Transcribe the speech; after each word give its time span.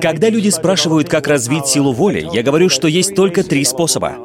Когда 0.00 0.28
люди 0.28 0.48
спрашивают, 0.50 1.08
как 1.08 1.26
развить 1.26 1.66
силу 1.66 1.92
воли, 1.92 2.26
я 2.32 2.42
говорю, 2.42 2.68
что 2.68 2.86
есть 2.86 3.14
только 3.14 3.42
три 3.42 3.64
способа. 3.64 4.16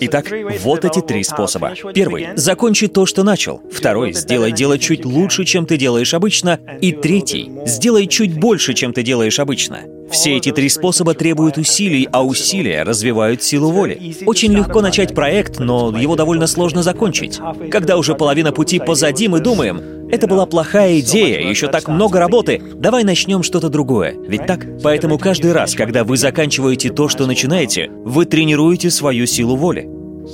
Итак, 0.00 0.26
вот 0.62 0.84
эти 0.84 1.00
три 1.00 1.24
способа. 1.24 1.74
Первый— 1.92 2.28
закончи 2.36 2.86
то, 2.86 3.04
что 3.04 3.24
начал. 3.24 3.60
Второй— 3.70 4.12
сделай 4.14 4.52
дело 4.52 4.78
чуть 4.78 5.04
лучше, 5.04 5.44
чем 5.44 5.66
ты 5.66 5.76
делаешь 5.76 6.14
обычно. 6.14 6.60
И 6.80 6.92
третий— 6.92 7.50
сделай 7.66 8.06
чуть 8.06 8.38
больше, 8.38 8.74
чем 8.74 8.92
ты 8.92 9.02
делаешь 9.02 9.40
обычно. 9.40 9.80
Все 10.10 10.36
эти 10.36 10.52
три 10.52 10.68
способа 10.68 11.14
требуют 11.14 11.58
усилий, 11.58 12.08
а 12.12 12.24
усилия 12.24 12.82
развивают 12.82 13.42
силу 13.42 13.70
воли. 13.70 14.14
Очень 14.24 14.52
легко 14.52 14.80
начать 14.80 15.14
проект, 15.14 15.58
но 15.58 15.94
его 15.98 16.16
довольно 16.16 16.46
сложно 16.46 16.82
закончить. 16.82 17.40
Когда 17.70 17.96
уже 17.96 18.14
половина 18.14 18.52
пути 18.52 18.78
позади, 18.78 19.28
мы 19.28 19.40
думаем, 19.40 19.97
это 20.10 20.26
была 20.26 20.46
плохая 20.46 21.00
идея, 21.00 21.40
еще 21.40 21.68
так 21.68 21.88
много 21.88 22.18
работы, 22.18 22.62
давай 22.74 23.04
начнем 23.04 23.42
что-то 23.42 23.68
другое. 23.68 24.14
Ведь 24.26 24.46
так? 24.46 24.66
Поэтому 24.82 25.18
каждый 25.18 25.52
раз, 25.52 25.74
когда 25.74 26.04
вы 26.04 26.16
заканчиваете 26.16 26.90
то, 26.90 27.08
что 27.08 27.26
начинаете, 27.26 27.90
вы 28.04 28.24
тренируете 28.24 28.90
свою 28.90 29.26
силу 29.26 29.56
воли. 29.56 29.88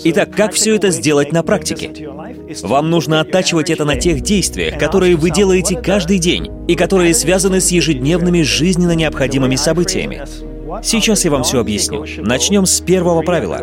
Итак, 0.04 0.30
как 0.34 0.52
все 0.52 0.74
это 0.74 0.90
сделать 0.90 1.32
на 1.32 1.42
практике? 1.42 1.90
Вам 2.62 2.90
нужно 2.90 3.20
оттачивать 3.20 3.70
это 3.70 3.84
на 3.84 3.96
тех 3.96 4.20
действиях, 4.20 4.78
которые 4.78 5.16
вы 5.16 5.30
делаете 5.30 5.80
каждый 5.80 6.18
день 6.18 6.50
и 6.68 6.74
которые 6.74 7.14
связаны 7.14 7.60
с 7.60 7.70
ежедневными 7.70 8.42
жизненно 8.42 8.92
необходимыми 8.92 9.56
событиями. 9.56 10.22
Сейчас 10.82 11.24
я 11.24 11.30
вам 11.30 11.44
все 11.44 11.60
объясню. 11.60 12.04
Начнем 12.18 12.66
с 12.66 12.80
первого 12.80 13.22
правила. 13.22 13.60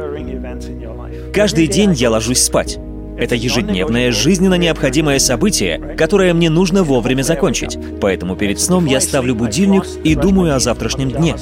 Каждый 1.34 1.68
день 1.68 1.94
я 1.94 2.10
ложусь 2.10 2.44
спать. 2.44 2.80
Это 3.22 3.36
ежедневное, 3.36 4.12
жизненно 4.12 4.56
необходимое 4.56 5.20
событие, 5.20 5.78
которое 5.96 6.34
мне 6.34 6.50
нужно 6.50 6.84
вовремя 6.84 7.22
закончить. 7.22 7.78
Поэтому 8.02 8.36
перед 8.36 8.60
сном 8.60 8.88
я 8.88 9.00
ставлю 9.00 9.36
будильник 9.36 9.84
и 10.04 10.16
думаю 10.16 10.56
о 10.56 10.60
завтрашнем 10.60 11.12
дне. 11.12 11.36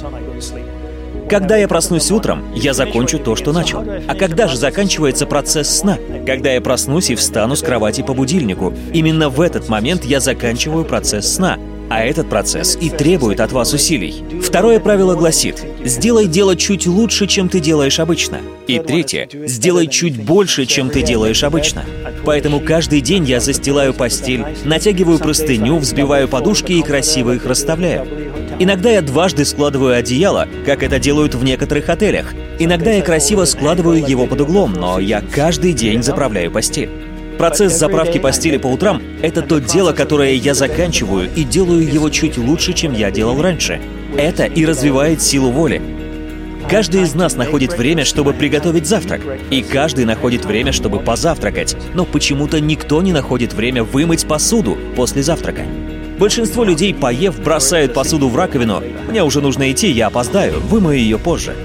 Когда 1.29 1.55
я 1.55 1.69
проснусь 1.69 2.11
утром, 2.11 2.43
я 2.53 2.73
закончу 2.73 3.17
то, 3.17 3.37
что 3.37 3.53
начал. 3.53 3.85
А 4.07 4.15
когда 4.15 4.49
же 4.49 4.57
заканчивается 4.57 5.25
процесс 5.25 5.69
сна? 5.69 5.97
Когда 6.25 6.51
я 6.51 6.59
проснусь 6.59 7.11
и 7.11 7.15
встану 7.15 7.55
с 7.55 7.61
кровати 7.61 8.01
по 8.01 8.13
будильнику. 8.13 8.73
Именно 8.91 9.29
в 9.29 9.39
этот 9.39 9.69
момент 9.69 10.03
я 10.03 10.19
заканчиваю 10.19 10.83
процесс 10.83 11.33
сна. 11.33 11.57
А 11.89 12.03
этот 12.03 12.29
процесс 12.29 12.77
и 12.79 12.89
требует 12.89 13.39
от 13.39 13.51
вас 13.51 13.73
усилий. 13.73 14.23
Второе 14.41 14.79
правило 14.79 15.15
гласит, 15.15 15.65
сделай 15.83 16.27
дело 16.27 16.55
чуть 16.55 16.85
лучше, 16.85 17.25
чем 17.25 17.49
ты 17.49 17.59
делаешь 17.59 17.99
обычно. 17.99 18.39
И 18.67 18.79
третье, 18.79 19.27
сделай 19.47 19.87
чуть 19.87 20.23
больше, 20.23 20.65
чем 20.65 20.91
ты 20.91 21.01
делаешь 21.01 21.43
обычно. 21.43 21.83
Поэтому 22.25 22.59
каждый 22.59 23.01
день 23.01 23.25
я 23.25 23.39
застилаю 23.39 23.93
постель, 23.93 24.45
натягиваю 24.65 25.17
простыню, 25.17 25.77
взбиваю 25.77 26.27
подушки 26.27 26.73
и 26.73 26.83
красиво 26.83 27.31
их 27.33 27.45
расставляю. 27.45 28.07
Иногда 28.59 28.91
я 28.91 29.01
дважды 29.01 29.45
складываю 29.45 29.95
одеяло, 29.95 30.47
как 30.65 30.83
это 30.83 30.99
делают 30.99 31.33
в 31.33 31.43
некоторых 31.43 31.89
отелях. 31.89 32.33
Иногда 32.59 32.91
я 32.91 33.01
красиво 33.01 33.45
складываю 33.45 34.05
его 34.05 34.27
под 34.27 34.41
углом, 34.41 34.73
но 34.73 34.99
я 34.99 35.21
каждый 35.21 35.73
день 35.73 36.03
заправляю 36.03 36.51
постель. 36.51 36.89
Процесс 37.39 37.71
заправки 37.79 38.17
постели 38.17 38.57
по 38.57 38.67
утрам— 38.67 39.01
это 39.21 39.41
то 39.41 39.59
дело, 39.59 39.93
которое 39.93 40.33
я 40.33 40.53
заканчиваю 40.53 41.29
и 41.33 41.45
делаю 41.45 41.89
его 41.89 42.09
чуть 42.09 42.37
лучше, 42.37 42.73
чем 42.73 42.93
я 42.93 43.11
делал 43.11 43.41
раньше. 43.41 43.79
Это 44.17 44.43
и 44.43 44.65
развивает 44.65 45.21
силу 45.21 45.49
воли. 45.49 45.81
Каждый 46.69 47.03
из 47.03 47.15
нас 47.15 47.37
находит 47.37 47.77
время, 47.77 48.03
чтобы 48.03 48.33
приготовить 48.33 48.87
завтрак, 48.87 49.21
и 49.51 49.61
каждый 49.61 50.03
находит 50.03 50.43
время, 50.43 50.73
чтобы 50.73 50.99
позавтракать, 50.99 51.77
но 51.93 52.03
почему-то 52.03 52.59
никто 52.59 53.01
не 53.01 53.13
находит 53.13 53.53
время 53.53 53.85
вымыть 53.85 54.27
посуду 54.27 54.77
после 54.97 55.23
завтрака. 55.23 55.61
Большинство 56.19 56.65
людей, 56.65 56.93
поев, 56.93 57.41
бросают 57.41 57.93
посуду 57.93 58.27
в 58.27 58.35
раковину. 58.35 58.83
Мне 59.07 59.23
уже 59.23 59.39
нужно 59.39 59.71
идти, 59.71 59.89
я 59.89 60.07
опоздаю, 60.07 60.59
вымою 60.59 60.99
ее 60.99 61.17
позже. 61.17 61.55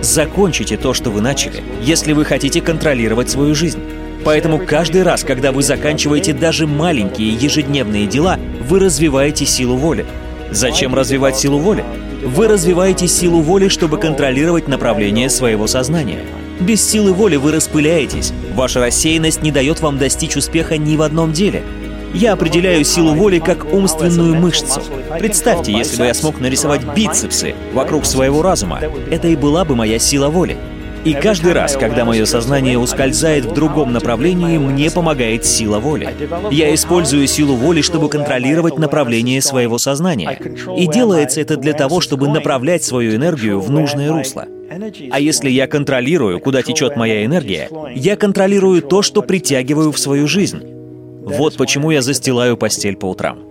Закончите 0.00 0.78
то, 0.78 0.94
что 0.94 1.10
вы 1.10 1.20
начали, 1.20 1.62
если 1.82 2.14
вы 2.14 2.24
хотите 2.24 2.62
контролировать 2.62 3.28
свою 3.28 3.54
жизнь. 3.54 3.80
Поэтому 4.24 4.58
каждый 4.58 5.02
раз, 5.02 5.24
когда 5.24 5.52
вы 5.52 5.62
заканчиваете 5.62 6.32
даже 6.32 6.66
маленькие 6.66 7.30
ежедневные 7.30 8.06
дела, 8.06 8.38
вы 8.68 8.78
развиваете 8.78 9.46
силу 9.46 9.76
воли. 9.76 10.04
Зачем 10.50 10.94
развивать 10.94 11.36
силу 11.36 11.58
воли? 11.58 11.84
Вы 12.24 12.48
развиваете 12.48 13.08
силу 13.08 13.40
воли, 13.40 13.68
чтобы 13.68 13.98
контролировать 13.98 14.68
направление 14.68 15.30
своего 15.30 15.66
сознания. 15.66 16.18
Без 16.60 16.86
силы 16.86 17.14
воли 17.14 17.36
вы 17.36 17.52
распыляетесь. 17.52 18.32
Ваша 18.54 18.80
рассеянность 18.80 19.42
не 19.42 19.50
дает 19.50 19.80
вам 19.80 19.96
достичь 19.96 20.36
успеха 20.36 20.76
ни 20.76 20.96
в 20.96 21.02
одном 21.02 21.32
деле. 21.32 21.62
Я 22.12 22.32
определяю 22.32 22.84
силу 22.84 23.14
воли 23.14 23.38
как 23.38 23.72
умственную 23.72 24.34
мышцу. 24.34 24.82
Представьте, 25.18 25.72
если 25.72 25.96
бы 25.96 26.06
я 26.06 26.14
смог 26.14 26.40
нарисовать 26.40 26.82
бицепсы 26.94 27.54
вокруг 27.72 28.04
своего 28.04 28.42
разума, 28.42 28.80
это 29.10 29.28
и 29.28 29.36
была 29.36 29.64
бы 29.64 29.76
моя 29.76 29.98
сила 29.98 30.28
воли. 30.28 30.58
И 31.04 31.14
каждый 31.14 31.52
раз, 31.52 31.76
когда 31.76 32.04
мое 32.04 32.24
сознание 32.24 32.78
ускользает 32.78 33.44
в 33.44 33.54
другом 33.54 33.92
направлении, 33.92 34.58
мне 34.58 34.90
помогает 34.90 35.46
сила 35.46 35.78
воли. 35.78 36.08
Я 36.50 36.74
использую 36.74 37.26
силу 37.26 37.54
воли, 37.54 37.80
чтобы 37.80 38.08
контролировать 38.08 38.78
направление 38.78 39.40
своего 39.40 39.78
сознания. 39.78 40.38
И 40.76 40.86
делается 40.86 41.40
это 41.40 41.56
для 41.56 41.72
того, 41.72 42.00
чтобы 42.00 42.28
направлять 42.28 42.84
свою 42.84 43.14
энергию 43.16 43.60
в 43.60 43.70
нужное 43.70 44.12
русло. 44.12 44.46
А 45.10 45.18
если 45.18 45.50
я 45.50 45.66
контролирую, 45.66 46.38
куда 46.40 46.62
течет 46.62 46.96
моя 46.96 47.24
энергия, 47.24 47.68
я 47.94 48.16
контролирую 48.16 48.82
то, 48.82 49.02
что 49.02 49.22
притягиваю 49.22 49.92
в 49.92 49.98
свою 49.98 50.28
жизнь. 50.28 50.62
Вот 51.22 51.56
почему 51.56 51.90
я 51.90 52.02
застилаю 52.02 52.56
постель 52.56 52.96
по 52.96 53.06
утрам. 53.06 53.49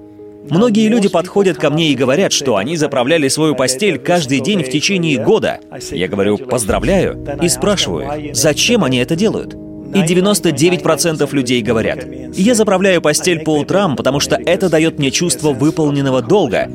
Многие 0.49 0.87
люди 0.87 1.09
подходят 1.09 1.57
ко 1.57 1.69
мне 1.69 1.91
и 1.91 1.95
говорят, 1.95 2.31
что 2.31 2.55
они 2.55 2.75
заправляли 2.75 3.27
свою 3.27 3.55
постель 3.55 3.99
каждый 3.99 4.39
день 4.39 4.63
в 4.63 4.69
течение 4.69 5.23
года. 5.23 5.59
Я 5.91 6.07
говорю 6.07 6.37
«поздравляю» 6.37 7.23
и 7.41 7.47
спрашиваю, 7.49 8.33
зачем 8.33 8.83
они 8.83 8.97
это 8.97 9.15
делают? 9.15 9.53
И 9.53 10.01
99% 10.01 11.27
людей 11.33 11.61
говорят, 11.61 12.05
я 12.33 12.53
заправляю 12.53 13.01
постель 13.01 13.39
по 13.39 13.57
утрам, 13.57 13.95
потому 13.95 14.19
что 14.19 14.35
это 14.35 14.69
дает 14.69 14.99
мне 14.99 15.09
чувство 15.09 15.51
выполненного 15.51 16.21
долга. 16.21 16.69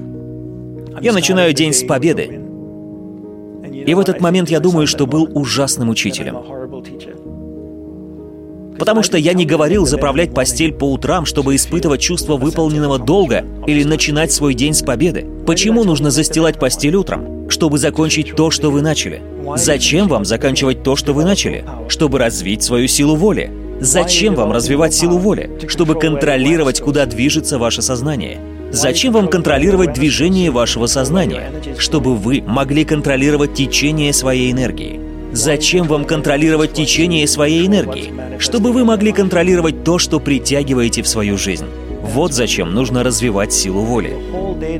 Я 1.01 1.13
начинаю 1.13 1.53
день 1.53 1.73
с 1.73 1.85
победы. 1.85 2.41
И 3.87 3.95
в 3.95 3.99
этот 3.99 4.21
момент 4.21 4.51
я 4.51 4.61
думаю, 4.61 4.87
что 4.87 5.07
был 5.07 5.29
ужасным 5.35 5.91
учителем. 5.91 6.37
Потому 8.79 9.03
что 9.03 9.17
я 9.17 9.33
не 9.33 9.47
говорил 9.47 9.87
заправлять 9.87 10.35
постель 10.35 10.73
по 10.73 10.91
утрам, 10.91 11.25
чтобы 11.25 11.55
испытывать 11.55 12.01
чувство 12.01 12.37
выполненного 12.37 12.99
долга 12.99 13.45
или 13.67 13.85
начинать 13.85 14.33
свой 14.33 14.55
день 14.55 14.75
с 14.75 14.83
победы. 14.83 15.27
Почему 15.47 15.85
нужно 15.85 16.11
застилать 16.11 16.59
постель 16.59 16.97
утром? 16.97 17.49
Чтобы 17.49 17.79
закончить 17.79 18.35
то, 18.35 18.51
что 18.51 18.71
вы 18.71 18.83
начали. 18.83 19.23
Зачем 19.57 20.09
вам 20.09 20.25
заканчивать 20.25 20.83
то, 20.83 20.97
что 20.97 21.13
вы 21.13 21.25
начали? 21.25 21.65
Чтобы 21.89 22.19
развить 22.19 22.63
свою 22.63 22.89
силу 22.89 23.17
воли. 23.17 23.53
Зачем 23.81 24.35
вам 24.35 24.53
развивать 24.53 24.95
силу 24.95 25.19
воли? 25.19 25.51
Чтобы 25.69 25.95
контролировать, 25.95 26.81
куда 26.81 27.07
движется 27.07 27.59
ваше 27.59 27.83
сознание. 27.83 28.41
Зачем 28.71 29.13
вам 29.13 29.29
контролировать 29.29 29.93
движение 29.93 30.51
вашего 30.51 30.87
сознания? 30.87 31.53
Чтобы 31.79 32.17
вы 32.17 32.43
могли 32.43 32.85
контролировать 32.85 33.55
течение 33.55 34.13
своей 34.13 34.51
энергии. 34.51 35.04
Зачем 35.35 35.89
вам 35.89 36.05
контролировать 36.05 36.75
течение 36.75 37.27
своей 37.27 37.67
энергии? 37.67 38.13
Чтобы 38.39 38.73
вы 38.73 38.85
могли 38.85 39.11
контролировать 39.11 39.83
то, 39.83 39.99
что 39.99 40.21
притягиваете 40.21 41.03
в 41.03 41.09
свою 41.09 41.37
жизнь. 41.37 41.67
Вот 42.03 42.33
зачем 42.33 42.73
нужно 42.73 43.03
развивать 43.03 43.53
силу 43.53 43.83
воли. 43.83 44.17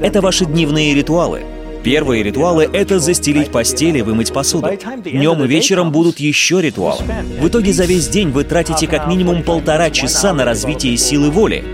Это 0.01 0.21
ваши 0.21 0.45
дневные 0.45 0.95
ритуалы. 0.95 1.43
Первые 1.83 2.23
ритуалы— 2.23 2.69
это 2.73 3.01
застелить 3.01 3.51
постели, 3.51 4.01
вымыть 4.01 4.33
посуду. 4.33 4.69
Днем 5.05 5.43
и 5.43 5.49
вечером 5.49 5.91
будут 5.91 6.21
еще 6.21 6.63
ритуалы. 6.63 7.03
В 7.41 7.49
итоге 7.49 7.73
за 7.73 7.85
весь 7.85 8.07
день 8.07 8.31
вы 8.31 8.45
тратите 8.45 8.87
как 8.87 9.09
минимум 9.09 9.43
полтора 9.43 9.91
часа 9.91 10.33
на 10.33 10.45
развитие 10.45 10.97
силы 10.97 11.31
воли. 11.31 11.65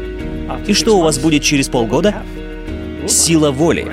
И 0.67 0.73
что 0.73 0.97
у 0.97 1.03
вас 1.03 1.19
будет 1.19 1.43
через 1.43 1.69
полгода? 1.69 2.23
Сила 3.07 3.51
воли. 3.51 3.87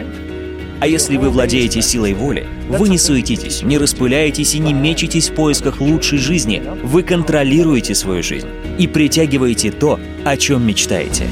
А 0.80 0.88
если 0.88 1.18
вы 1.18 1.30
владеете 1.30 1.82
силой 1.82 2.14
воли, 2.14 2.46
вы 2.70 2.90
не 2.90 3.00
суетитесь, 3.00 3.64
не 3.64 3.78
распыляетесь 3.78 4.54
и 4.54 4.60
не 4.60 4.74
мечетесь 4.74 5.30
в 5.30 5.34
поисках 5.34 5.82
лучшей 5.82 6.20
жизни. 6.20 6.62
Вы 6.84 7.02
контролируете 7.02 7.96
свою 7.96 8.22
жизнь 8.22 8.48
и 8.78 8.88
притягиваете 8.88 9.72
то, 9.72 10.00
о 10.24 10.38
чем 10.38 10.68
мечтаете. 10.68 11.28